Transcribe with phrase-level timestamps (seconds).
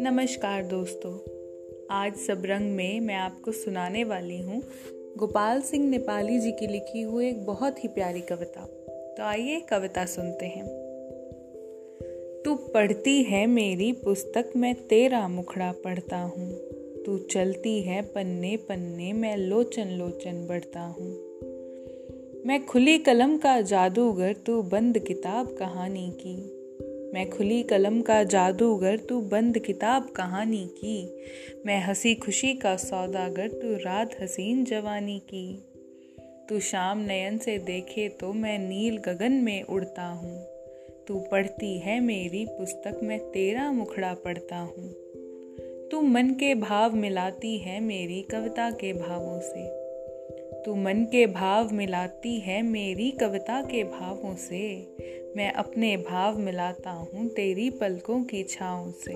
[0.00, 1.18] नमस्कार दोस्तों,
[1.90, 4.62] आज सब रंग में मैं आपको सुनाने वाली हूँ
[5.18, 8.60] गोपाल सिंह नेपाली जी की लिखी हुई एक बहुत ही प्यारी कविता।
[9.18, 10.66] तो आइए कविता सुनते हैं।
[12.44, 16.52] तू पढ़ती है मेरी पुस्तक, मैं तेरा मुखड़ा पढ़ता हूँ।
[17.06, 21.35] तू चलती है पन्ने पन्ने, मैं लोचन लोचन बढ़ता हूँ।
[22.46, 26.36] मैं खुली कलम का जादूगर, तू बंद किताब कहानी की।
[27.14, 31.24] मैं खुली कलम का जादूगर, तू बंद किताब कहानी की।
[31.66, 35.64] मैं हँसी खुशी का सौदागर, तू रात हसीन जवानी की।
[36.48, 40.44] तू शाम नयन से देखे तो मैं नील गगन में उड़ता हूँ।
[41.08, 44.94] तू पढ़ती है मेरी पुस्तक, मैं तेरा मुखड़ा पढ़ता हूँ।
[45.88, 49.85] तू मन के भाव मिलाती है मेरी कविता के भावों से।
[50.66, 54.88] तू मन के भाव मिलाती है मेरी कविता के भावों से।
[55.36, 59.12] मैं अपने भाव मिलाता हूँ तेरी पलकों की छाँव से।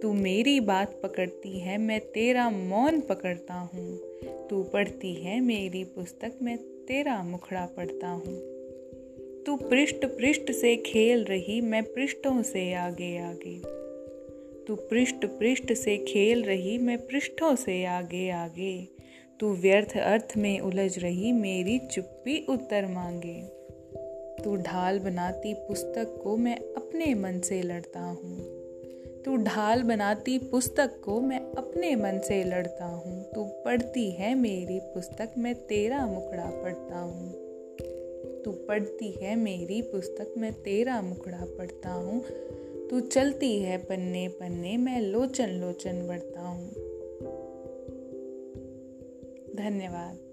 [0.00, 3.98] तू मेरी बात पकड़ती है, मैं तेरा मौन पकड़ता हूँ।
[4.50, 8.38] तू पढ़ती है मेरी पुस्तक, मैं तेरा मुखड़ा पढ़ता हूँ।
[9.46, 13.58] तू पृष्ठ पृष्ठ से खेल रही, मैं पृष्ठों से आगे आगे।
[14.64, 18.97] तू पृष्ठ पृष्ठ से खेल रही, मैं पृष्ठों से आगे आगे।
[19.40, 23.42] तू व्यर्थ अर्थ में उलझ रही, मेरी चुप्पी उत्तर मांगे।
[24.44, 28.38] तू ढाल बनाती पुस्तक को मैं अपने मन से लड़ता हूँ।
[29.24, 34.80] तू ढाल बनाती पुस्तक को मैं अपने मन से लड़ता हूँ। तू पढ़ती है मेरी
[34.80, 37.32] पुस्तक, मैं तेरा मुखड़ा पढ़ता हूँ।
[38.44, 42.24] तू पढ़ती है मेरी पुस्तक, मैं तेरा मुखड़ा पढ़ता हूँ।
[42.90, 46.97] तू चलती है पन्ने पन्ने, मैं लोचन लोचन बढ़ता हूँ।
[49.58, 50.27] धन्यवाद।